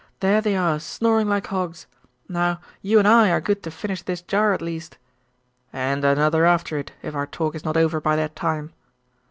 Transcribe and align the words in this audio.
There 0.19 0.41
they 0.41 0.55
are, 0.57 0.79
snoring 0.79 1.29
like 1.29 1.45
hogs. 1.45 1.85
Now, 2.27 2.59
you 2.81 2.97
and 2.97 3.07
I 3.07 3.29
are 3.29 3.39
good 3.39 3.61
to 3.61 3.69
finish 3.69 4.01
this 4.01 4.23
jar, 4.23 4.51
at 4.51 4.59
least.' 4.59 4.97
'And 5.71 6.03
another 6.03 6.43
after 6.43 6.79
it, 6.79 6.91
if 7.03 7.13
our 7.13 7.27
talk 7.27 7.53
is 7.53 7.63
not 7.63 7.77
over 7.77 8.01
by 8.01 8.15
that 8.15 8.35
time. 8.35 8.71